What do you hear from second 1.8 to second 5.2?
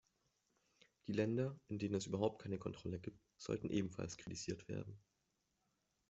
es überhaupt keine Kontrolle gibt, sollten ebenfalls kritisiert werden.